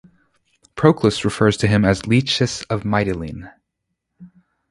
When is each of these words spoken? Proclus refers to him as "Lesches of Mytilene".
Proclus 0.73 1.23
refers 1.23 1.57
to 1.57 1.67
him 1.67 1.85
as 1.85 2.01
"Lesches 2.07 2.63
of 2.71 2.81
Mytilene". 2.83 3.51